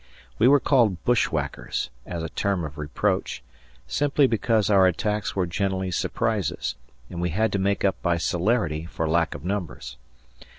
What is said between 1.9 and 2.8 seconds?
as a term of